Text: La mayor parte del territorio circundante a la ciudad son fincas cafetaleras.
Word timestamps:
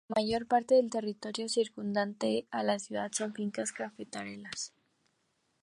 La 0.07 0.15
mayor 0.23 0.47
parte 0.47 0.73
del 0.73 0.89
territorio 0.89 1.47
circundante 1.47 2.47
a 2.49 2.63
la 2.63 2.79
ciudad 2.79 3.11
son 3.13 3.35
fincas 3.35 3.71
cafetaleras. 3.71 4.73